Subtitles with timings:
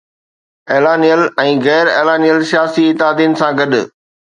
[0.75, 3.71] اعلانيل ۽ غير اعلانيل سياسي اتحادين سان گڏ